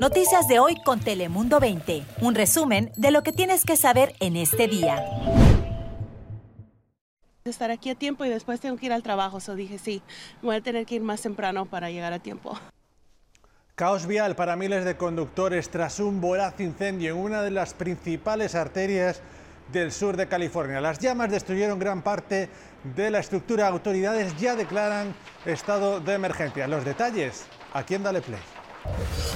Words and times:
Noticias 0.00 0.46
de 0.46 0.58
hoy 0.58 0.76
con 0.84 1.00
Telemundo 1.00 1.58
20. 1.58 2.04
Un 2.20 2.34
resumen 2.34 2.92
de 2.96 3.10
lo 3.10 3.22
que 3.22 3.32
tienes 3.32 3.64
que 3.64 3.76
saber 3.76 4.14
en 4.20 4.36
este 4.36 4.68
día. 4.68 5.02
Estar 7.44 7.70
aquí 7.70 7.88
a 7.90 7.94
tiempo 7.94 8.24
y 8.24 8.28
después 8.28 8.60
tengo 8.60 8.76
que 8.76 8.86
ir 8.86 8.92
al 8.92 9.02
trabajo, 9.02 9.40
so 9.40 9.54
dije 9.54 9.78
sí, 9.78 10.02
voy 10.42 10.56
a 10.56 10.60
tener 10.60 10.84
que 10.84 10.96
ir 10.96 11.02
más 11.02 11.22
temprano 11.22 11.64
para 11.64 11.90
llegar 11.90 12.12
a 12.12 12.18
tiempo. 12.18 12.58
Caos 13.74 14.06
vial 14.06 14.36
para 14.36 14.56
miles 14.56 14.84
de 14.84 14.96
conductores 14.96 15.70
tras 15.70 16.00
un 16.00 16.20
voraz 16.20 16.60
incendio 16.60 17.14
en 17.14 17.18
una 17.18 17.42
de 17.42 17.50
las 17.50 17.72
principales 17.72 18.54
arterias 18.54 19.22
del 19.72 19.92
sur 19.92 20.16
de 20.16 20.28
California. 20.28 20.80
Las 20.80 20.98
llamas 20.98 21.30
destruyeron 21.30 21.78
gran 21.78 22.02
parte 22.02 22.50
de 22.94 23.10
la 23.10 23.20
estructura. 23.20 23.68
Autoridades 23.68 24.36
ya 24.38 24.56
declaran 24.56 25.14
estado 25.44 26.00
de 26.00 26.12
emergencia. 26.14 26.66
Los 26.66 26.84
detalles 26.84 27.46
aquí 27.72 27.94
en 27.94 28.02
Dale 28.02 28.20
Play. 28.20 29.35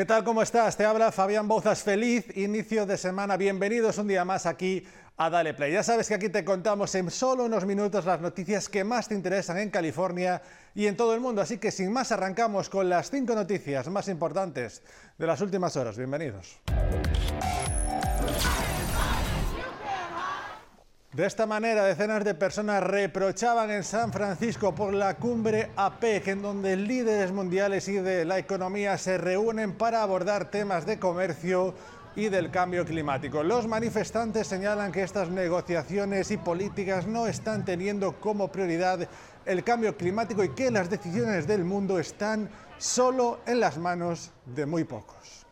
¿Qué 0.00 0.06
tal? 0.06 0.24
¿Cómo 0.24 0.40
estás? 0.40 0.78
Te 0.78 0.86
habla 0.86 1.12
Fabián 1.12 1.46
Bouzas. 1.46 1.82
Feliz 1.82 2.24
inicio 2.34 2.86
de 2.86 2.96
semana. 2.96 3.36
Bienvenidos 3.36 3.98
un 3.98 4.08
día 4.08 4.24
más 4.24 4.46
aquí 4.46 4.82
a 5.18 5.28
Dale 5.28 5.52
Play. 5.52 5.74
Ya 5.74 5.82
sabes 5.82 6.08
que 6.08 6.14
aquí 6.14 6.30
te 6.30 6.42
contamos 6.42 6.94
en 6.94 7.10
solo 7.10 7.44
unos 7.44 7.66
minutos 7.66 8.06
las 8.06 8.18
noticias 8.18 8.70
que 8.70 8.82
más 8.82 9.08
te 9.08 9.14
interesan 9.14 9.58
en 9.58 9.68
California 9.68 10.40
y 10.74 10.86
en 10.86 10.96
todo 10.96 11.12
el 11.12 11.20
mundo. 11.20 11.42
Así 11.42 11.58
que 11.58 11.70
sin 11.70 11.92
más 11.92 12.12
arrancamos 12.12 12.70
con 12.70 12.88
las 12.88 13.10
cinco 13.10 13.34
noticias 13.34 13.88
más 13.88 14.08
importantes 14.08 14.82
de 15.18 15.26
las 15.26 15.42
últimas 15.42 15.76
horas. 15.76 15.98
Bienvenidos. 15.98 16.58
De 21.12 21.26
esta 21.26 21.44
manera, 21.44 21.84
decenas 21.86 22.22
de 22.22 22.36
personas 22.36 22.84
reprochaban 22.84 23.68
en 23.72 23.82
San 23.82 24.12
Francisco 24.12 24.72
por 24.76 24.94
la 24.94 25.16
cumbre 25.16 25.72
APEC, 25.74 26.28
en 26.28 26.40
donde 26.40 26.76
líderes 26.76 27.32
mundiales 27.32 27.88
y 27.88 27.94
de 27.94 28.24
la 28.24 28.38
economía 28.38 28.96
se 28.96 29.18
reúnen 29.18 29.72
para 29.72 30.04
abordar 30.04 30.52
temas 30.52 30.86
de 30.86 31.00
comercio 31.00 31.74
y 32.14 32.28
del 32.28 32.52
cambio 32.52 32.84
climático. 32.84 33.42
Los 33.42 33.66
manifestantes 33.66 34.46
señalan 34.46 34.92
que 34.92 35.02
estas 35.02 35.30
negociaciones 35.30 36.30
y 36.30 36.36
políticas 36.36 37.08
no 37.08 37.26
están 37.26 37.64
teniendo 37.64 38.20
como 38.20 38.52
prioridad 38.52 39.08
el 39.46 39.64
cambio 39.64 39.96
climático 39.96 40.44
y 40.44 40.50
que 40.50 40.70
las 40.70 40.90
decisiones 40.90 41.48
del 41.48 41.64
mundo 41.64 41.98
están 41.98 42.48
solo 42.78 43.40
en 43.46 43.58
las 43.58 43.78
manos 43.78 44.30
de 44.46 44.64
muy 44.64 44.84
pocos. 44.84 45.44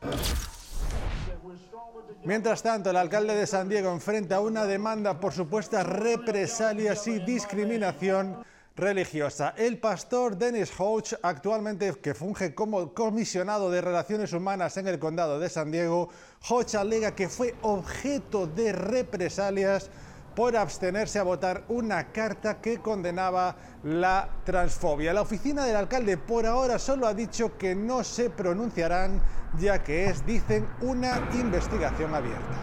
Mientras 2.25 2.63
tanto, 2.63 2.91
el 2.91 2.97
alcalde 2.97 3.35
de 3.35 3.47
San 3.47 3.69
Diego 3.69 3.91
enfrenta 3.91 4.41
una 4.41 4.65
demanda 4.65 5.21
por 5.21 5.33
supuestas 5.33 5.87
represalias 5.87 7.07
y 7.07 7.21
discriminación 7.21 8.45
religiosa. 8.77 9.55
El 9.57 9.79
pastor 9.79 10.37
Dennis 10.37 10.73
Hodge, 10.79 11.17
actualmente 11.23 11.95
que 12.01 12.15
funge 12.15 12.55
como 12.55 12.95
comisionado 12.95 13.71
de 13.71 13.81
relaciones 13.81 14.33
humanas 14.33 14.77
en 14.77 14.89
el 14.89 14.99
condado 14.99 15.39
de 15.39 15.49
San 15.49 15.71
Diego, 15.71 16.09
Hodge 16.49 16.77
alega 16.77 17.15
que 17.15 17.29
fue 17.29 17.55
objeto 17.63 18.47
de 18.47 18.73
represalias 18.73 19.91
por 20.39 20.57
abstenerse 20.57 21.19
a 21.19 21.25
votar 21.25 21.65
una 21.67 22.13
carta 22.13 22.61
que 22.61 22.79
condenaba 22.79 23.57
la 23.83 24.29
transfobia. 24.45 25.13
La 25.13 25.23
oficina 25.23 25.65
del 25.65 25.75
alcalde 25.75 26.17
por 26.17 26.47
ahora 26.47 26.79
solo 26.79 27.09
ha 27.09 27.13
dicho 27.13 27.59
que 27.59 27.75
no 27.75 28.05
se 28.05 28.31
pronunciarán 28.31 29.21
ya 29.59 29.83
que 29.83 30.05
es, 30.05 30.25
dicen, 30.25 30.65
una 30.81 31.29
investigación 31.35 32.15
abierta. 32.15 32.55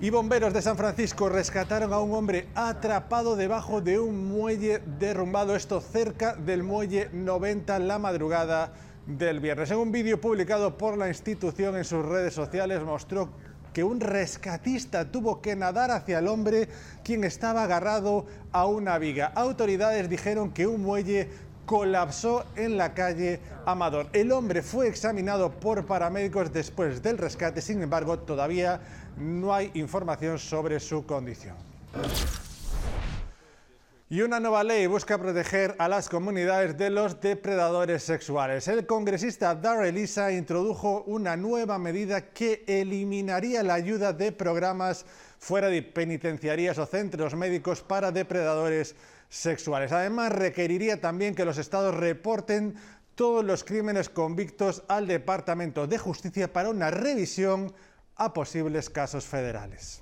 Y 0.00 0.10
bomberos 0.10 0.52
de 0.52 0.60
San 0.60 0.76
Francisco 0.76 1.30
rescataron 1.30 1.94
a 1.94 2.00
un 2.00 2.12
hombre 2.12 2.50
atrapado 2.54 3.36
debajo 3.36 3.80
de 3.80 3.98
un 3.98 4.28
muelle 4.28 4.82
derrumbado, 4.98 5.56
esto 5.56 5.80
cerca 5.80 6.34
del 6.34 6.62
muelle 6.62 7.08
90 7.10 7.78
la 7.78 7.98
madrugada 7.98 8.74
del 9.06 9.40
viernes. 9.40 9.70
En 9.70 9.78
un 9.78 9.92
vídeo 9.92 10.20
publicado 10.20 10.76
por 10.76 10.98
la 10.98 11.08
institución 11.08 11.74
en 11.74 11.84
sus 11.86 12.04
redes 12.04 12.34
sociales 12.34 12.82
mostró 12.82 13.30
que 13.76 13.84
un 13.84 14.00
rescatista 14.00 15.04
tuvo 15.04 15.42
que 15.42 15.54
nadar 15.54 15.90
hacia 15.90 16.20
el 16.20 16.28
hombre 16.28 16.66
quien 17.04 17.24
estaba 17.24 17.64
agarrado 17.64 18.24
a 18.50 18.64
una 18.64 18.96
viga. 18.96 19.26
Autoridades 19.34 20.08
dijeron 20.08 20.50
que 20.50 20.66
un 20.66 20.80
muelle 20.80 21.28
colapsó 21.66 22.46
en 22.56 22.78
la 22.78 22.94
calle 22.94 23.38
Amador. 23.66 24.08
El 24.14 24.32
hombre 24.32 24.62
fue 24.62 24.88
examinado 24.88 25.50
por 25.50 25.84
paramédicos 25.84 26.54
después 26.54 27.02
del 27.02 27.18
rescate, 27.18 27.60
sin 27.60 27.82
embargo, 27.82 28.18
todavía 28.18 28.80
no 29.18 29.52
hay 29.52 29.70
información 29.74 30.38
sobre 30.38 30.80
su 30.80 31.04
condición. 31.04 31.56
Y 34.08 34.20
una 34.20 34.38
nueva 34.38 34.62
ley 34.62 34.86
busca 34.86 35.18
proteger 35.18 35.74
a 35.80 35.88
las 35.88 36.08
comunidades 36.08 36.78
de 36.78 36.90
los 36.90 37.20
depredadores 37.20 38.04
sexuales. 38.04 38.68
El 38.68 38.86
congresista 38.86 39.56
Darrell 39.56 39.98
Issa 39.98 40.30
introdujo 40.30 41.02
una 41.08 41.36
nueva 41.36 41.76
medida 41.80 42.30
que 42.30 42.62
eliminaría 42.68 43.64
la 43.64 43.74
ayuda 43.74 44.12
de 44.12 44.30
programas 44.30 45.06
fuera 45.40 45.66
de 45.66 45.82
penitenciarías 45.82 46.78
o 46.78 46.86
centros 46.86 47.34
médicos 47.34 47.82
para 47.82 48.12
depredadores 48.12 48.94
sexuales. 49.28 49.90
Además, 49.90 50.30
requeriría 50.30 51.00
también 51.00 51.34
que 51.34 51.44
los 51.44 51.58
estados 51.58 51.92
reporten 51.92 52.76
todos 53.16 53.44
los 53.44 53.64
crímenes 53.64 54.08
convictos 54.08 54.84
al 54.86 55.08
Departamento 55.08 55.88
de 55.88 55.98
Justicia 55.98 56.52
para 56.52 56.70
una 56.70 56.92
revisión 56.92 57.74
a 58.14 58.32
posibles 58.32 58.88
casos 58.88 59.24
federales. 59.24 60.00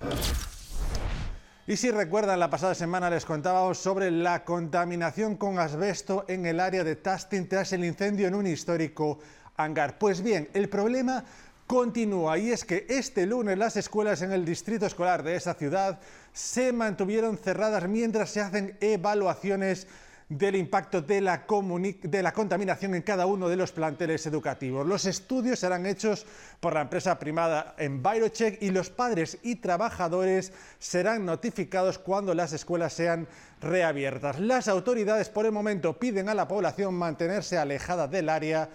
Y 1.67 1.79
si 1.79 1.91
recuerdan, 1.91 2.41
la 2.41 2.51
pasada 2.51 2.75
semana 2.75 3.09
les 3.09 3.25
contábamos 3.25 3.79
sobre 3.79 4.11
la 4.11 4.45
contaminación 4.45 5.37
con 5.37 5.59
asbesto 5.59 6.27
en 6.29 6.45
el 6.45 6.61
área 6.61 6.85
de 6.85 6.95
Tustin 6.95 7.49
tras 7.49 7.73
el 7.73 7.87
incendio 7.87 8.29
en 8.29 8.35
un 8.35 8.47
histórico 8.47 9.19
hangar. 9.57 9.99
Pues 9.99 10.21
bien, 10.21 10.51
el 10.53 10.69
problema 10.69 11.25
continúa 11.67 12.37
y 12.37 12.51
es 12.51 12.67
que 12.67 12.85
este 12.91 13.25
lunes 13.25 13.57
las 13.57 13.79
escuelas 13.79 14.21
en 14.21 14.33
el 14.33 14.45
distrito 14.45 14.85
escolar 14.85 15.23
de 15.23 15.37
esa 15.37 15.55
ciudad 15.55 16.01
se 16.35 16.71
mantuvieron 16.71 17.39
cerradas 17.39 17.89
mientras 17.89 18.29
se 18.29 18.43
hacen 18.43 18.77
evaluaciones 18.83 19.87
del 20.29 20.57
impacto 20.57 21.03
de 21.03 21.21
la, 21.21 21.45
contaminación 21.45 22.95
en 22.95 23.03
cada 23.03 23.27
uno 23.27 23.49
de 23.49 23.57
los 23.57 23.73
planteles 23.73 24.27
educativos. 24.27 24.87
Los 24.87 25.05
estudios 25.05 25.59
serán 25.59 25.87
hechos 25.87 26.27
por 26.61 26.75
la 26.75 26.83
empresa 26.83 27.19
primada 27.19 27.75
Envirocheck 27.79 28.63
y 28.63 28.71
los 28.71 28.91
padres 28.91 29.39
y 29.43 29.57
trabajadores 29.57 30.53
serán 30.79 31.27
notificados 31.27 31.99
cuando 31.99 32.35
las 32.35 32.53
escuelas 32.53 32.93
sean 32.93 33.29
reabiertas. 33.61 34.41
Las 34.41 34.69
autoridades 34.69 35.29
por 35.29 35.47
el 35.47 35.53
momento 35.53 35.99
piden 35.99 36.29
a 36.29 36.35
la 36.35 36.49
población 36.49 36.95
mantenerse 36.95 37.59
alejada 37.59 38.09
del 38.09 38.29
área 38.29 38.69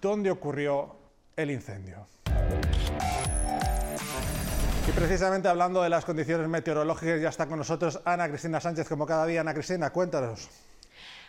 donde 0.00 0.30
ocurrió 0.30 0.96
el 1.36 1.50
incendio. 1.50 2.06
Y 4.88 4.90
precisamente 4.90 5.46
hablando 5.48 5.80
de 5.82 5.88
las 5.88 6.04
condiciones 6.04 6.48
meteorológicas, 6.48 7.20
ya 7.20 7.28
está 7.28 7.46
con 7.46 7.58
nosotros 7.58 8.00
Ana 8.04 8.28
Cristina 8.28 8.60
Sánchez, 8.60 8.88
como 8.88 9.06
cada 9.06 9.26
día. 9.26 9.40
Ana 9.40 9.54
Cristina, 9.54 9.90
cuéntanos. 9.90 10.48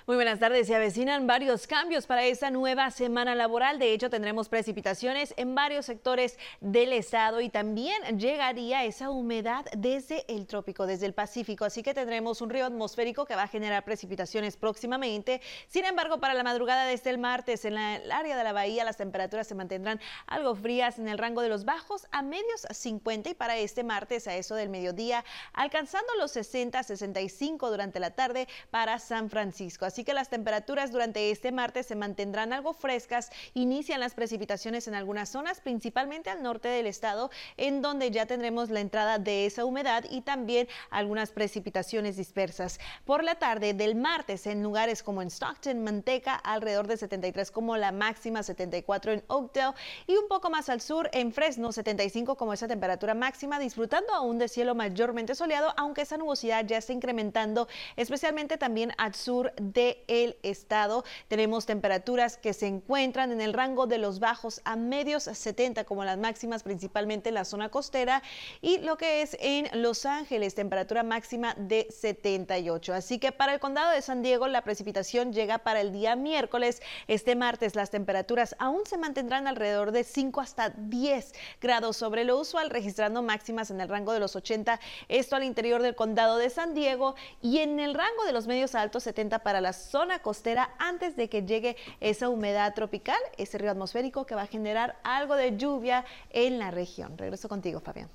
Muy 0.05 0.17
buenas 0.17 0.39
tardes. 0.39 0.67
Se 0.67 0.75
avecinan 0.75 1.27
varios 1.27 1.65
cambios 1.65 2.07
para 2.07 2.25
esta 2.25 2.51
nueva 2.51 2.91
semana 2.91 3.35
laboral. 3.35 3.79
De 3.79 3.93
hecho, 3.93 4.09
tendremos 4.09 4.49
precipitaciones 4.49 5.33
en 5.37 5.55
varios 5.55 5.85
sectores 5.85 6.37
del 6.59 6.91
estado 6.91 7.39
y 7.39 7.47
también 7.47 8.19
llegaría 8.19 8.83
esa 8.83 9.11
humedad 9.11 9.65
desde 9.77 10.25
el 10.27 10.45
trópico, 10.45 10.87
desde 10.87 11.05
el 11.05 11.13
Pacífico. 11.13 11.63
Así 11.63 11.83
que 11.83 11.93
tendremos 11.93 12.41
un 12.41 12.49
río 12.49 12.65
atmosférico 12.65 13.25
que 13.25 13.37
va 13.37 13.43
a 13.43 13.47
generar 13.47 13.85
precipitaciones 13.85 14.57
próximamente. 14.57 15.39
Sin 15.69 15.85
embargo, 15.85 16.19
para 16.19 16.33
la 16.33 16.43
madrugada 16.43 16.85
desde 16.85 17.09
el 17.09 17.17
martes, 17.17 17.63
en 17.63 17.77
el 17.77 18.11
área 18.11 18.35
de 18.35 18.43
la 18.43 18.51
bahía, 18.51 18.83
las 18.83 18.97
temperaturas 18.97 19.47
se 19.47 19.55
mantendrán 19.55 20.01
algo 20.27 20.53
frías 20.53 20.99
en 20.99 21.07
el 21.07 21.17
rango 21.17 21.41
de 21.41 21.47
los 21.47 21.63
bajos 21.63 22.07
a 22.11 22.23
medios 22.23 22.67
50 22.69 23.29
y 23.29 23.33
para 23.35 23.55
este 23.55 23.85
martes 23.85 24.27
a 24.27 24.35
eso 24.35 24.55
del 24.55 24.67
mediodía, 24.67 25.23
alcanzando 25.53 26.13
los 26.19 26.31
60, 26.31 26.83
65 26.83 27.71
durante 27.71 28.01
la 28.01 28.11
tarde 28.11 28.49
para 28.69 28.99
San 28.99 29.29
Francisco 29.29 29.93
así 29.94 30.04
que 30.04 30.16
las 30.16 30.30
temperaturas 30.30 30.92
durante 30.92 31.30
este 31.30 31.51
martes 31.51 31.86
se 31.86 31.95
mantendrán 31.95 32.51
algo 32.51 32.74
frescas. 32.74 33.30
Inician 33.54 34.00
las 34.00 34.16
precipitaciones 34.16 34.88
en 34.88 34.95
algunas 34.95 35.30
zonas, 35.30 35.62
principalmente 35.62 36.31
al 36.31 36.42
norte 36.42 36.68
del 36.68 36.88
estado, 36.88 37.30
en 37.57 37.84
donde 37.84 38.10
ya 38.10 38.25
tendremos 38.25 38.72
la 38.72 38.80
entrada 38.80 39.19
de 39.19 39.45
esa 39.45 39.66
humedad 39.66 40.04
y 40.10 40.22
también 40.22 40.68
algunas 40.90 41.30
precipitaciones 41.30 42.18
dispersas. 42.18 42.80
Por 43.06 43.24
la 43.24 43.36
tarde 43.36 43.75
del 43.75 43.94
martes, 43.94 44.48
en 44.48 44.63
lugares 44.63 45.04
como 45.04 45.22
en 45.22 45.30
Stockton, 45.30 45.84
Manteca, 45.84 46.34
alrededor 46.38 46.88
de 46.88 46.98
73 46.98 47.51
como 47.51 47.78
la 47.78 47.92
máxima, 47.92 48.42
74 48.42 49.12
en 49.12 49.24
Oakdale 49.28 49.75
y 50.07 50.16
un 50.16 50.28
poco 50.28 50.50
más 50.50 50.69
al 50.69 50.81
sur 50.81 51.07
en 51.13 51.31
Fresno, 51.31 51.72
75 51.72 52.36
como 52.36 52.54
esa 52.54 52.68
temperatura 52.68 53.13
máxima, 53.13 53.60
disfrutando 53.60 54.12
aún 54.16 54.40
de 54.40 54.48
cielo 54.48 54.74
mayormente 54.74 55.36
soleado, 55.36 55.72
aunque 55.78 56.01
esa 56.01 56.18
nubosidad 56.18 56.66
ya 56.66 56.80
está 56.80 56.94
incrementando, 56.94 57.68
especialmente 57.95 58.57
también 58.57 58.92
al 58.98 59.13
sur 59.13 59.54
de 59.57 59.82
del 59.83 60.38
estado. 60.44 61.03
Tenemos 61.27 61.65
temperaturas 61.65 62.38
que 62.38 62.53
se 62.53 62.68
encuentran 62.68 63.31
en 63.31 63.41
el 63.41 63.53
rango 63.53 63.88
de 63.88 63.97
los 63.97 64.19
bajos 64.19 64.62
a 64.63 64.75
medios 64.75 65.24
70 65.24 65.83
como 65.83 66.06
las 66.06 66.18
máximas 66.18 66.63
principalmente 66.63 67.30
en 67.30 67.35
la 67.35 67.45
zona 67.45 67.69
costera 67.69 68.24
y 68.62 68.77
lo 68.80 68.97
que 68.97 69.21
es 69.21 69.35
en 69.39 69.69
Los 69.81 70.06
Ángeles, 70.06 70.56
temperatura 70.56 71.03
máxima 71.03 71.56
de 71.56 71.88
78. 71.89 72.94
Así 72.94 73.19
que 73.19 73.31
para 73.31 73.53
el 73.53 73.59
condado 73.59 73.91
de 73.91 74.01
San 74.01 74.21
Diego 74.21 74.47
la 74.47 74.62
precipitación 74.62 75.33
llega 75.33 75.59
para 75.59 75.81
el 75.81 75.91
día 75.91 76.15
miércoles. 76.15 76.81
Este 77.07 77.35
martes 77.35 77.75
las 77.75 77.89
temperaturas 77.89 78.56
aún 78.59 78.85
se 78.85 78.97
mantendrán 78.97 79.47
alrededor 79.47 79.91
de 79.91 80.03
5 80.03 80.41
hasta 80.41 80.69
10 80.69 81.33
grados 81.62 81.97
sobre 81.97 82.24
lo 82.24 82.39
usual, 82.39 82.69
registrando 82.69 83.21
máximas 83.21 83.71
en 83.71 83.81
el 83.81 83.89
rango 83.89 84.13
de 84.13 84.19
los 84.19 84.35
80, 84.35 84.80
esto 85.09 85.35
al 85.35 85.44
interior 85.44 85.81
del 85.81 85.95
condado 85.95 86.38
de 86.38 86.50
San 86.50 86.74
Diego 86.74 87.15
y 87.41 87.59
en 87.59 87.80
el 87.80 87.94
rango 87.94 88.24
de 88.25 88.31
los 88.31 88.47
medios 88.47 88.75
altos 88.75 89.03
70 89.03 89.39
para 89.39 89.62
la 89.62 89.72
zona 89.73 90.19
costera 90.19 90.69
antes 90.79 91.15
de 91.15 91.29
que 91.29 91.43
llegue 91.43 91.75
esa 91.99 92.29
humedad 92.29 92.73
tropical, 92.73 93.19
ese 93.37 93.57
río 93.57 93.71
atmosférico 93.71 94.25
que 94.25 94.35
va 94.35 94.43
a 94.43 94.47
generar 94.47 94.97
algo 95.03 95.35
de 95.35 95.57
lluvia 95.57 96.05
en 96.29 96.59
la 96.59 96.71
región. 96.71 97.17
Regreso 97.17 97.49
contigo, 97.49 97.79
Fabián. 97.79 98.09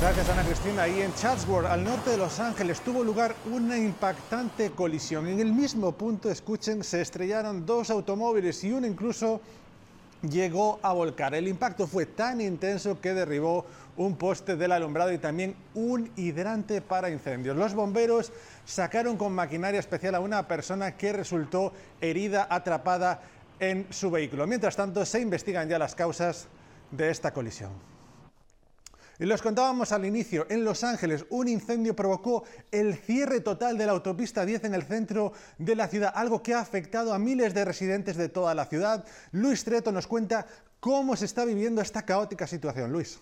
Gracias, 0.00 0.30
Ana 0.30 0.42
Cristina. 0.44 0.88
Y 0.88 1.02
en 1.02 1.14
Chatsworth, 1.14 1.66
al 1.66 1.84
norte 1.84 2.08
de 2.08 2.16
Los 2.16 2.40
Ángeles, 2.40 2.80
tuvo 2.80 3.04
lugar 3.04 3.34
una 3.52 3.76
impactante 3.76 4.70
colisión. 4.70 5.26
En 5.26 5.40
el 5.40 5.52
mismo 5.52 5.92
punto, 5.92 6.30
escuchen, 6.30 6.82
se 6.82 7.02
estrellaron 7.02 7.66
dos 7.66 7.90
automóviles 7.90 8.64
y 8.64 8.72
uno 8.72 8.86
incluso 8.86 9.42
llegó 10.22 10.78
a 10.82 10.92
volcar. 10.92 11.34
El 11.34 11.48
impacto 11.48 11.86
fue 11.86 12.06
tan 12.06 12.40
intenso 12.40 13.00
que 13.00 13.14
derribó 13.14 13.66
un 13.96 14.16
poste 14.16 14.56
del 14.56 14.72
alumbrado 14.72 15.12
y 15.12 15.18
también 15.18 15.54
un 15.74 16.10
hidrante 16.16 16.80
para 16.80 17.10
incendios. 17.10 17.56
Los 17.56 17.74
bomberos 17.74 18.32
sacaron 18.64 19.16
con 19.16 19.32
maquinaria 19.32 19.80
especial 19.80 20.14
a 20.14 20.20
una 20.20 20.46
persona 20.46 20.96
que 20.96 21.12
resultó 21.12 21.72
herida 22.00 22.46
atrapada 22.50 23.22
en 23.58 23.86
su 23.90 24.10
vehículo. 24.10 24.46
Mientras 24.46 24.76
tanto, 24.76 25.04
se 25.04 25.20
investigan 25.20 25.68
ya 25.68 25.78
las 25.78 25.94
causas 25.94 26.48
de 26.90 27.10
esta 27.10 27.32
colisión. 27.32 27.70
Y 29.20 29.26
los 29.26 29.42
contábamos 29.42 29.92
al 29.92 30.06
inicio, 30.06 30.46
en 30.48 30.64
Los 30.64 30.82
Ángeles 30.82 31.26
un 31.28 31.46
incendio 31.46 31.94
provocó 31.94 32.42
el 32.72 32.96
cierre 32.96 33.40
total 33.40 33.76
de 33.76 33.84
la 33.84 33.92
autopista 33.92 34.46
10 34.46 34.64
en 34.64 34.74
el 34.74 34.82
centro 34.82 35.34
de 35.58 35.76
la 35.76 35.88
ciudad, 35.88 36.10
algo 36.16 36.42
que 36.42 36.54
ha 36.54 36.60
afectado 36.60 37.12
a 37.12 37.18
miles 37.18 37.52
de 37.52 37.66
residentes 37.66 38.16
de 38.16 38.30
toda 38.30 38.54
la 38.54 38.64
ciudad. 38.64 39.04
Luis 39.32 39.62
Treto 39.62 39.92
nos 39.92 40.06
cuenta 40.06 40.46
cómo 40.80 41.16
se 41.16 41.26
está 41.26 41.44
viviendo 41.44 41.82
esta 41.82 42.06
caótica 42.06 42.46
situación. 42.46 42.92
Luis. 42.92 43.20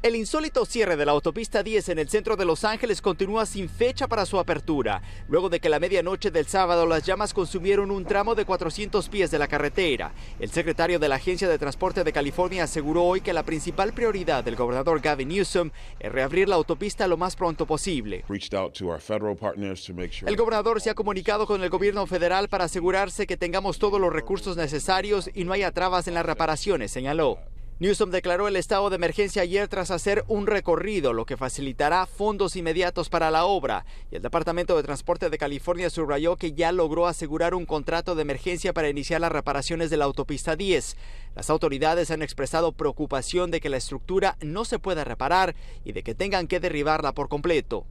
El 0.00 0.14
insólito 0.14 0.64
cierre 0.64 0.96
de 0.96 1.04
la 1.04 1.10
autopista 1.10 1.64
10 1.64 1.88
en 1.88 1.98
el 1.98 2.08
centro 2.08 2.36
de 2.36 2.44
Los 2.44 2.62
Ángeles 2.62 3.02
continúa 3.02 3.44
sin 3.46 3.68
fecha 3.68 4.06
para 4.06 4.26
su 4.26 4.38
apertura, 4.38 5.02
luego 5.26 5.48
de 5.48 5.58
que 5.58 5.68
la 5.68 5.80
medianoche 5.80 6.30
del 6.30 6.46
sábado 6.46 6.86
las 6.86 7.02
llamas 7.02 7.34
consumieron 7.34 7.90
un 7.90 8.04
tramo 8.04 8.36
de 8.36 8.44
400 8.44 9.08
pies 9.08 9.32
de 9.32 9.40
la 9.40 9.48
carretera. 9.48 10.12
El 10.38 10.50
secretario 10.50 11.00
de 11.00 11.08
la 11.08 11.16
Agencia 11.16 11.48
de 11.48 11.58
Transporte 11.58 12.04
de 12.04 12.12
California 12.12 12.62
aseguró 12.62 13.02
hoy 13.02 13.22
que 13.22 13.32
la 13.32 13.42
principal 13.42 13.92
prioridad 13.92 14.44
del 14.44 14.54
gobernador 14.54 15.00
Gavin 15.00 15.30
Newsom 15.30 15.72
es 15.98 16.12
reabrir 16.12 16.48
la 16.48 16.54
autopista 16.54 17.08
lo 17.08 17.16
más 17.16 17.34
pronto 17.34 17.66
posible. 17.66 18.24
El 18.28 20.36
gobernador 20.36 20.80
se 20.80 20.90
ha 20.90 20.94
comunicado 20.94 21.44
con 21.44 21.64
el 21.64 21.70
gobierno 21.70 22.06
federal 22.06 22.48
para 22.48 22.66
asegurarse 22.66 23.26
que 23.26 23.36
tengamos 23.36 23.80
todos 23.80 24.00
los 24.00 24.12
recursos 24.12 24.56
necesarios 24.56 25.28
y 25.34 25.42
no 25.42 25.54
haya 25.54 25.72
trabas 25.72 26.06
en 26.06 26.14
las 26.14 26.24
reparaciones, 26.24 26.92
señaló. 26.92 27.40
Newsom 27.80 28.10
declaró 28.10 28.48
el 28.48 28.56
estado 28.56 28.90
de 28.90 28.96
emergencia 28.96 29.42
ayer 29.42 29.68
tras 29.68 29.92
hacer 29.92 30.24
un 30.26 30.48
recorrido, 30.48 31.12
lo 31.12 31.24
que 31.24 31.36
facilitará 31.36 32.06
fondos 32.06 32.56
inmediatos 32.56 33.08
para 33.08 33.30
la 33.30 33.44
obra. 33.44 33.86
Y 34.10 34.16
el 34.16 34.22
Departamento 34.22 34.76
de 34.76 34.82
Transporte 34.82 35.30
de 35.30 35.38
California 35.38 35.88
subrayó 35.88 36.34
que 36.34 36.54
ya 36.54 36.72
logró 36.72 37.06
asegurar 37.06 37.54
un 37.54 37.66
contrato 37.66 38.16
de 38.16 38.22
emergencia 38.22 38.72
para 38.72 38.88
iniciar 38.88 39.20
las 39.20 39.30
reparaciones 39.30 39.90
de 39.90 39.96
la 39.96 40.06
autopista 40.06 40.56
10. 40.56 40.96
Las 41.36 41.50
autoridades 41.50 42.10
han 42.10 42.22
expresado 42.22 42.72
preocupación 42.72 43.52
de 43.52 43.60
que 43.60 43.68
la 43.68 43.76
estructura 43.76 44.36
no 44.40 44.64
se 44.64 44.80
pueda 44.80 45.04
reparar 45.04 45.54
y 45.84 45.92
de 45.92 46.02
que 46.02 46.16
tengan 46.16 46.48
que 46.48 46.58
derribarla 46.58 47.12
por 47.12 47.28
completo. 47.28 47.86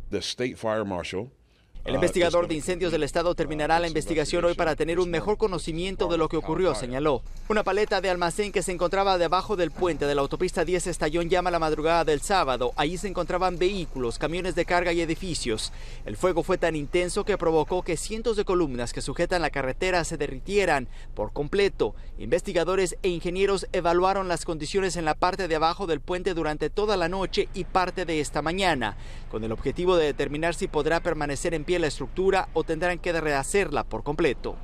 El 1.87 1.93
ah, 1.93 1.95
investigador 1.99 2.49
de 2.49 2.55
incendios 2.55 2.91
del 2.91 3.03
estado 3.03 3.33
terminará 3.33 3.79
la 3.79 3.87
investigación 3.87 4.43
hoy 4.43 4.55
para 4.55 4.75
tener 4.75 4.99
un 4.99 5.09
mejor 5.09 5.37
conocimiento 5.37 6.09
de 6.09 6.17
lo 6.17 6.27
que 6.27 6.35
ocurrió, 6.35 6.75
señaló. 6.75 7.21
Una 7.47 7.63
paleta 7.63 8.01
de 8.01 8.09
almacén 8.09 8.51
que 8.51 8.61
se 8.61 8.73
encontraba 8.73 9.17
debajo 9.17 9.55
del 9.55 9.71
puente 9.71 10.05
de 10.05 10.13
la 10.13 10.19
autopista 10.19 10.65
10 10.65 10.87
estalló 10.87 11.21
en 11.21 11.29
llama 11.29 11.49
la 11.49 11.59
madrugada 11.59 12.03
del 12.03 12.19
sábado. 12.19 12.73
Allí 12.75 12.97
se 12.97 13.07
encontraban 13.07 13.57
vehículos, 13.57 14.19
camiones 14.19 14.53
de 14.53 14.65
carga 14.65 14.91
y 14.91 14.99
edificios. 14.99 15.71
El 16.05 16.17
fuego 16.17 16.43
fue 16.43 16.57
tan 16.57 16.75
intenso 16.75 17.23
que 17.23 17.37
provocó 17.37 17.83
que 17.83 17.95
cientos 17.95 18.35
de 18.35 18.43
columnas 18.43 18.91
que 18.91 18.99
sujetan 18.99 19.41
la 19.41 19.49
carretera 19.49 20.03
se 20.03 20.17
derritieran 20.17 20.89
por 21.15 21.31
completo. 21.31 21.95
Investigadores 22.17 22.97
e 23.01 23.07
ingenieros 23.07 23.65
evaluaron 23.71 24.27
las 24.27 24.43
condiciones 24.43 24.97
en 24.97 25.05
la 25.05 25.15
parte 25.15 25.47
de 25.47 25.55
abajo 25.55 25.87
del 25.87 26.01
puente 26.01 26.33
durante 26.33 26.69
toda 26.69 26.97
la 26.97 27.07
noche 27.07 27.47
y 27.53 27.63
parte 27.63 28.03
de 28.03 28.19
esta 28.19 28.41
mañana, 28.41 28.97
con 29.31 29.45
el 29.45 29.53
objetivo 29.53 29.95
de 29.95 30.07
determinar 30.07 30.53
si 30.53 30.67
podrá 30.67 30.99
permanecer 30.99 31.53
en 31.53 31.63
pie 31.63 31.76
la 31.79 31.87
estructura 31.87 32.49
o 32.53 32.63
tendrán 32.63 32.99
que 32.99 33.13
rehacerla 33.13 33.83
por 33.83 34.03
completo. 34.03 34.55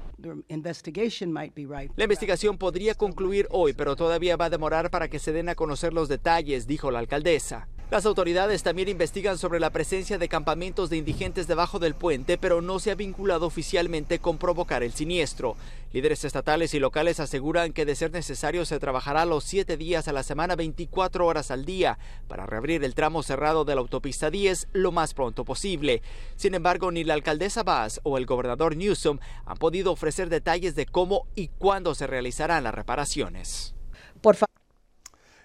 La 1.96 2.04
investigación 2.04 2.58
podría 2.58 2.96
concluir 2.96 3.48
hoy, 3.52 3.74
pero 3.74 3.96
todavía 3.96 4.38
va 4.38 4.46
a 4.46 4.50
demorar 4.50 4.90
para 4.90 5.10
que 5.10 5.20
se 5.20 5.34
den 5.34 5.50
a 5.50 5.56
conocer 5.56 5.94
los 5.94 6.08
detalles, 6.08 6.66
dijo 6.66 6.92
la 6.92 7.00
alcaldesa. 7.00 7.68
Las 7.94 8.08
autoridades 8.08 8.64
también 8.64 8.90
investigan 8.90 9.38
sobre 9.38 9.60
la 9.60 9.70
presencia 9.70 10.18
de 10.18 10.28
campamentos 10.28 10.90
de 10.90 10.98
indigentes 10.98 11.46
debajo 11.46 11.78
del 11.78 11.94
puente, 11.94 12.40
pero 12.40 12.60
no 12.60 12.80
se 12.80 12.90
ha 12.90 12.96
vinculado 12.96 13.46
oficialmente 13.46 14.18
con 14.18 14.40
provocar 14.40 14.82
el 14.82 14.94
siniestro. 14.94 15.56
Líderes 15.92 16.26
estatales 16.26 16.74
y 16.74 16.80
locales 16.80 17.20
aseguran 17.20 17.72
que 17.72 17.86
de 17.86 17.94
ser 17.94 18.12
necesario 18.12 18.66
se 18.66 18.80
trabajará 18.80 19.26
los 19.26 19.44
siete 19.44 19.78
días 19.78 20.08
a 20.08 20.12
la 20.12 20.24
semana 20.24 20.56
24 20.56 21.24
horas 21.24 21.52
al 21.52 21.66
día 21.66 22.00
para 22.28 22.48
reabrir 22.48 22.84
el 22.84 22.96
tramo 22.96 23.22
cerrado 23.22 23.64
de 23.64 23.76
la 23.76 23.82
autopista 23.82 24.32
10 24.32 24.70
lo 24.74 24.92
más 24.92 25.14
pronto 25.14 25.46
posible. 25.46 26.02
Sin 26.36 26.56
embargo, 26.56 26.92
ni 26.92 27.04
la 27.04 27.14
alcaldesa 27.14 27.62
Bass 27.62 28.02
o 28.02 28.18
el 28.18 28.26
gobernador 28.26 28.76
Newsom 28.76 29.20
han 29.46 29.58
podido 29.58 29.92
ofrecer 29.92 30.30
detalles 30.30 30.74
de 30.74 30.88
cómo 30.88 31.28
y 31.36 31.50
cuándo 31.50 31.94
se 31.94 32.08
realizarán 32.08 32.64
las 32.64 32.74
reparaciones. 32.74 33.76
Por 34.20 34.36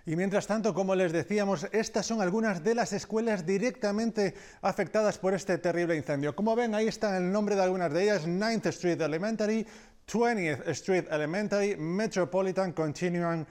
y 0.09 0.17
mientras 0.17 0.47
tanto, 0.47 0.73
como 0.73 0.95
les 0.95 1.13
decíamos, 1.13 1.67
estas 1.71 2.07
son 2.07 2.23
algunas 2.23 2.65
de 2.65 2.75
las 2.75 2.95
escuelas 2.95 3.45
directamente 3.45 4.33
afectadas 4.63 5.19
por 5.19 5.35
este 5.35 5.59
terrible 5.59 5.97
incendio. 5.97 6.35
Como 6.35 6.57
ven, 6.57 6.75
ahí 6.75 6.89
está 6.89 7.19
el 7.19 7.31
nombre 7.31 7.57
de 7.57 7.63
algunas 7.63 7.93
de 7.93 8.05
ellas, 8.05 8.27
9th 8.27 8.69
Street 8.69 8.99
Elementary, 9.03 9.67
20th 10.11 10.67
Street 10.69 11.05
Elementary, 11.11 11.77
Metropolitan 11.77 12.73
Continuing 12.73 13.47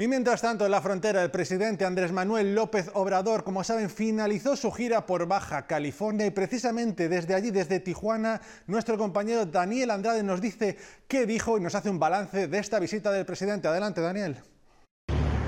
Y 0.01 0.07
mientras 0.07 0.39
tanto, 0.39 0.63
en 0.63 0.71
la 0.71 0.81
frontera, 0.81 1.21
el 1.21 1.29
presidente 1.29 1.83
Andrés 1.83 2.13
Manuel 2.13 2.55
López 2.55 2.89
Obrador, 2.93 3.43
como 3.43 3.65
saben, 3.65 3.89
finalizó 3.89 4.55
su 4.55 4.71
gira 4.71 5.05
por 5.05 5.27
Baja 5.27 5.67
California 5.67 6.25
y 6.25 6.31
precisamente 6.31 7.09
desde 7.09 7.35
allí, 7.35 7.51
desde 7.51 7.81
Tijuana, 7.81 8.39
nuestro 8.65 8.97
compañero 8.97 9.45
Daniel 9.45 9.91
Andrade 9.91 10.23
nos 10.23 10.39
dice 10.39 10.77
qué 11.09 11.25
dijo 11.25 11.57
y 11.57 11.61
nos 11.61 11.75
hace 11.75 11.89
un 11.89 11.99
balance 11.99 12.47
de 12.47 12.59
esta 12.59 12.79
visita 12.79 13.11
del 13.11 13.25
presidente. 13.25 13.67
Adelante, 13.67 13.99
Daniel. 13.99 14.37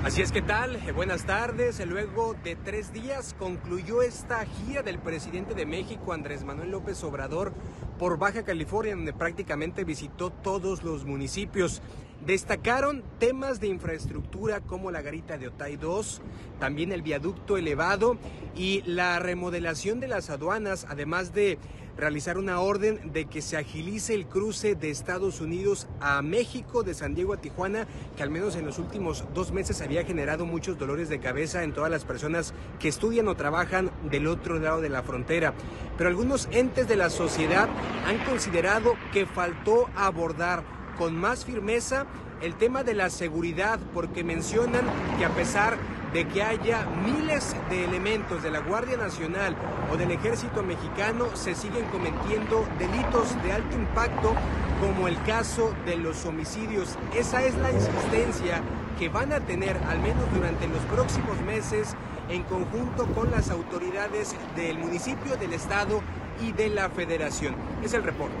Así 0.04 0.20
es 0.20 0.32
que 0.32 0.42
tal, 0.42 0.74
eh, 0.74 0.90
buenas 0.90 1.24
tardes. 1.24 1.78
Luego 1.86 2.34
de 2.42 2.56
tres 2.56 2.92
días 2.92 3.36
concluyó 3.38 4.02
esta 4.02 4.44
gira 4.44 4.82
del 4.82 4.98
presidente 4.98 5.54
de 5.54 5.64
México, 5.64 6.12
Andrés 6.12 6.42
Manuel 6.42 6.72
López 6.72 7.02
Obrador, 7.04 7.54
por 8.02 8.18
Baja 8.18 8.42
California, 8.42 8.96
donde 8.96 9.12
prácticamente 9.12 9.84
visitó 9.84 10.30
todos 10.30 10.82
los 10.82 11.04
municipios. 11.04 11.82
Destacaron 12.26 13.04
temas 13.20 13.60
de 13.60 13.68
infraestructura 13.68 14.60
como 14.60 14.90
la 14.90 15.02
garita 15.02 15.38
de 15.38 15.46
Otay 15.46 15.76
2, 15.76 16.20
también 16.58 16.90
el 16.90 17.02
viaducto 17.02 17.56
elevado 17.56 18.16
y 18.56 18.82
la 18.86 19.20
remodelación 19.20 20.00
de 20.00 20.08
las 20.08 20.30
aduanas, 20.30 20.84
además 20.90 21.32
de 21.32 21.60
realizar 21.96 22.38
una 22.38 22.60
orden 22.60 23.12
de 23.12 23.26
que 23.26 23.42
se 23.42 23.56
agilice 23.56 24.14
el 24.14 24.26
cruce 24.26 24.74
de 24.74 24.90
Estados 24.90 25.40
Unidos 25.40 25.88
a 26.00 26.22
México, 26.22 26.82
de 26.82 26.94
San 26.94 27.14
Diego 27.14 27.34
a 27.34 27.36
Tijuana, 27.36 27.86
que 28.16 28.22
al 28.22 28.30
menos 28.30 28.56
en 28.56 28.66
los 28.66 28.78
últimos 28.78 29.24
dos 29.34 29.52
meses 29.52 29.80
había 29.80 30.04
generado 30.04 30.46
muchos 30.46 30.78
dolores 30.78 31.08
de 31.08 31.20
cabeza 31.20 31.62
en 31.62 31.72
todas 31.72 31.90
las 31.90 32.04
personas 32.04 32.54
que 32.78 32.88
estudian 32.88 33.28
o 33.28 33.36
trabajan 33.36 33.90
del 34.10 34.26
otro 34.26 34.58
lado 34.58 34.80
de 34.80 34.88
la 34.88 35.02
frontera. 35.02 35.54
Pero 35.96 36.10
algunos 36.10 36.48
entes 36.50 36.88
de 36.88 36.96
la 36.96 37.10
sociedad 37.10 37.68
han 38.06 38.18
considerado 38.24 38.96
que 39.12 39.26
faltó 39.26 39.88
abordar 39.96 40.62
con 40.98 41.16
más 41.16 41.44
firmeza 41.44 42.06
el 42.40 42.54
tema 42.54 42.82
de 42.82 42.94
la 42.94 43.08
seguridad, 43.08 43.78
porque 43.94 44.24
mencionan 44.24 44.84
que 45.18 45.24
a 45.24 45.30
pesar 45.30 45.76
de 46.12 46.26
que 46.28 46.42
haya 46.42 46.86
miles 47.04 47.56
de 47.70 47.84
elementos 47.84 48.42
de 48.42 48.50
la 48.50 48.58
Guardia 48.58 48.96
Nacional 48.96 49.56
o 49.90 49.96
del 49.96 50.10
Ejército 50.10 50.62
Mexicano 50.62 51.34
se 51.34 51.54
siguen 51.54 51.86
cometiendo 51.86 52.66
delitos 52.78 53.40
de 53.42 53.52
alto 53.52 53.76
impacto 53.76 54.34
como 54.80 55.08
el 55.08 55.20
caso 55.22 55.72
de 55.86 55.96
los 55.96 56.26
homicidios. 56.26 56.98
Esa 57.14 57.42
es 57.44 57.54
la 57.56 57.70
insistencia 57.70 58.60
que 58.98 59.08
van 59.08 59.32
a 59.32 59.40
tener 59.40 59.76
al 59.88 60.00
menos 60.00 60.24
durante 60.34 60.68
los 60.68 60.82
próximos 60.82 61.40
meses 61.42 61.94
en 62.28 62.42
conjunto 62.44 63.06
con 63.14 63.30
las 63.30 63.50
autoridades 63.50 64.34
del 64.56 64.78
municipio, 64.78 65.36
del 65.36 65.52
estado 65.52 66.02
y 66.40 66.52
de 66.52 66.68
la 66.68 66.90
federación. 66.90 67.54
Es 67.82 67.94
el 67.94 68.02
reporte. 68.02 68.36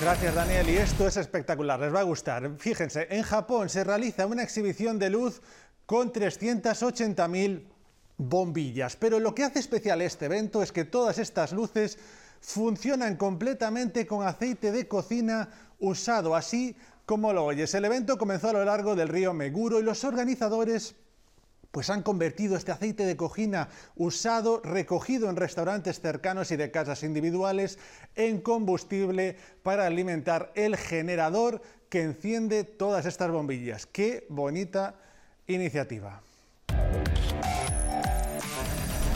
Gracias 0.00 0.34
Daniel 0.34 0.68
y 0.68 0.76
esto 0.78 1.06
es 1.06 1.16
espectacular, 1.16 1.78
les 1.78 1.94
va 1.94 2.00
a 2.00 2.04
gustar. 2.04 2.50
Fíjense, 2.58 3.06
en 3.10 3.22
Japón 3.22 3.68
se 3.68 3.84
realiza 3.84 4.26
una 4.26 4.42
exhibición 4.42 4.98
de 4.98 5.10
luz 5.10 5.40
con 5.86 6.12
380.000 6.12 7.68
bombillas, 8.16 8.96
pero 8.96 9.20
lo 9.20 9.34
que 9.34 9.44
hace 9.44 9.60
especial 9.60 10.02
este 10.02 10.26
evento 10.26 10.62
es 10.62 10.72
que 10.72 10.84
todas 10.84 11.18
estas 11.18 11.52
luces 11.52 11.98
funcionan 12.40 13.16
completamente 13.16 14.04
con 14.06 14.26
aceite 14.26 14.72
de 14.72 14.88
cocina 14.88 15.48
usado, 15.78 16.34
así 16.34 16.76
como 17.06 17.32
lo 17.32 17.44
oyes. 17.44 17.72
El 17.74 17.84
evento 17.84 18.18
comenzó 18.18 18.48
a 18.48 18.54
lo 18.54 18.64
largo 18.64 18.96
del 18.96 19.08
río 19.08 19.32
Meguro 19.32 19.78
y 19.78 19.84
los 19.84 20.02
organizadores 20.02 20.96
pues 21.72 21.90
han 21.90 22.02
convertido 22.02 22.56
este 22.56 22.70
aceite 22.70 23.04
de 23.04 23.16
cocina 23.16 23.68
usado, 23.96 24.60
recogido 24.62 25.28
en 25.28 25.36
restaurantes 25.36 26.00
cercanos 26.00 26.52
y 26.52 26.56
de 26.56 26.70
casas 26.70 27.02
individuales, 27.02 27.78
en 28.14 28.40
combustible 28.40 29.36
para 29.62 29.86
alimentar 29.86 30.52
el 30.54 30.76
generador 30.76 31.62
que 31.88 32.02
enciende 32.02 32.62
todas 32.64 33.06
estas 33.06 33.30
bombillas. 33.30 33.86
¡Qué 33.86 34.26
bonita 34.28 34.94
iniciativa! 35.46 36.22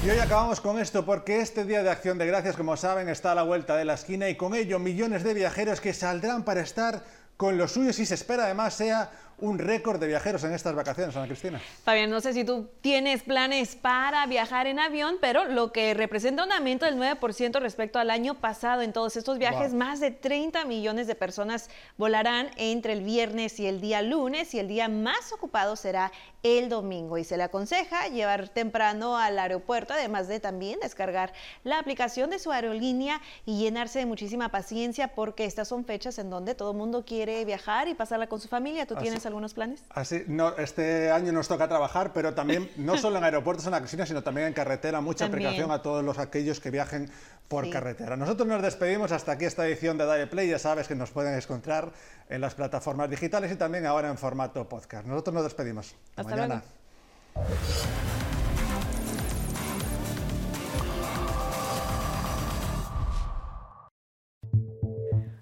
Y 0.05 0.11
hoy 0.11 0.19
acabamos 0.19 0.61
con 0.61 0.79
esto 0.79 1.05
porque 1.05 1.41
este 1.41 1.65
Día 1.65 1.83
de 1.83 1.91
Acción 1.91 2.17
de 2.17 2.27
Gracias, 2.27 2.57
como 2.57 2.77
saben, 2.77 3.09
está 3.09 3.33
a 3.33 3.35
la 3.35 3.43
vuelta 3.43 3.77
de 3.77 3.85
la 3.85 3.95
esquina 3.95 4.29
y 4.29 4.37
con 4.37 4.55
ello 4.55 4.79
millones 4.79 5.25
de 5.25 5.35
viajeros 5.35 5.81
que 5.81 5.93
saldrán 5.93 6.45
para 6.45 6.61
estar 6.61 7.03
con 7.37 7.59
los 7.59 7.73
suyos 7.73 7.99
y 7.99 8.07
se 8.07 8.15
espera 8.15 8.45
además 8.45 8.75
sea 8.75 9.11
un 9.39 9.59
récord 9.59 10.01
de 10.01 10.07
viajeros 10.07 10.43
en 10.45 10.53
estas 10.53 10.75
vacaciones, 10.75 11.15
Ana 11.15 11.27
Cristina. 11.27 11.61
Fabián, 11.85 12.09
no 12.11 12.21
sé 12.21 12.33
si 12.33 12.45
tú 12.45 12.71
tienes 12.81 13.23
planes 13.23 13.77
para 13.77 14.25
viajar 14.27 14.67
en 14.67 14.79
avión, 14.79 15.19
pero 15.21 15.45
lo 15.45 15.73
que 15.73 15.93
representa 15.93 16.45
un 16.45 16.53
aumento 16.53 16.87
del 16.87 16.97
9% 16.97 17.61
respecto 17.61 17.99
al 17.99 18.11
año 18.11 18.35
pasado 18.41 18.81
en 18.81 18.95
todos 18.95 19.17
estos 19.17 19.39
viajes, 19.39 19.75
más 19.75 20.01
de 20.01 20.11
30 20.11 20.65
millones 20.65 21.07
de 21.07 21.15
personas 21.15 21.69
volarán 21.99 22.49
entre 22.57 22.95
el 22.95 23.03
viernes 23.03 23.61
y 23.61 23.67
el 23.67 23.81
día 23.81 24.01
lunes 24.01 24.55
y 24.55 24.59
el 24.59 24.69
día 24.69 24.89
más 24.89 25.33
ocupado 25.33 25.77
será 25.77 26.13
el 26.43 26.69
domingo 26.69 27.19
y 27.19 27.25
se 27.25 27.37
le 27.37 27.43
aconseja 27.43 28.09
llevar 28.09 28.49
temprano 28.49 29.19
al 29.19 29.39
aeropuerto, 29.39 29.95
además 29.95 30.29
de 30.29 30.41
también 30.41 30.79
descargar 30.81 31.33
la 31.65 31.79
aplicación 31.79 32.31
de 32.31 32.39
su 32.39 32.53
aerolínea 32.53 33.21
y 33.45 33.59
llenarse 33.59 33.99
de 33.99 34.07
muchísima 34.07 34.51
paciencia 34.51 35.09
porque 35.09 35.45
estas 35.45 35.69
son 35.69 35.85
fechas 35.85 36.19
en 36.19 36.31
donde 36.31 36.55
todo 36.55 36.71
el 36.71 36.77
mundo 36.77 37.05
quiere 37.05 37.45
viajar 37.45 37.89
y 37.89 37.95
pasarla 37.95 38.29
con 38.29 38.41
su 38.41 38.49
familia. 38.49 38.87
¿Tú 38.87 38.95
tienes 38.95 39.26
algunos 39.27 39.55
planes? 39.55 39.83
Así, 39.91 40.25
no, 40.29 40.57
este 40.57 41.11
año 41.11 41.33
nos 41.33 41.49
toca 41.49 41.69
trabajar, 41.69 42.13
pero 42.13 42.35
también 42.35 42.71
no 42.77 42.97
solo 42.99 43.19
en 43.19 43.25
aeropuertos 43.25 43.67
en 43.67 43.73
la 43.73 43.81
cocina, 43.81 44.07
sino 44.07 44.23
también 44.23 44.49
en 44.49 44.53
carretera. 44.53 45.01
Mucha 45.01 45.29
precaución 45.31 45.71
a 45.71 45.83
todos 45.83 46.05
los 46.05 46.19
aquellos 46.19 46.61
que 46.61 46.71
viajen 46.71 47.11
por 47.49 47.69
carretera. 47.71 48.17
Nosotros 48.17 48.49
nos 48.49 48.63
despedimos 48.63 49.13
hasta 49.13 49.33
aquí 49.33 49.45
esta 49.45 49.67
edición 49.67 49.99
de 49.99 50.07
Dale 50.07 50.27
Play. 50.27 50.49
Ya 50.49 50.59
sabes 50.59 50.89
que 50.89 50.95
nos 50.95 51.11
pueden 51.11 51.35
encontrar 51.35 51.93
en 52.29 52.41
las 52.41 52.55
plataformas 52.55 53.11
digitales 53.11 53.53
y 53.53 53.57
también 53.57 53.87
ahora 53.87 54.09
en 54.09 54.19
formato 54.19 54.69
podcast. 54.69 55.07
Nosotros 55.07 55.35
nos 55.35 55.45
despedimos. 55.45 55.95
Hasta, 56.17 56.37
mañana. 56.37 56.63